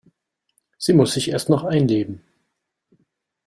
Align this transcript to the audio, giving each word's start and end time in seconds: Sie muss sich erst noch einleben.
Sie 0.79 0.93
muss 0.93 1.13
sich 1.13 1.29
erst 1.29 1.49
noch 1.49 1.63
einleben. 1.63 2.23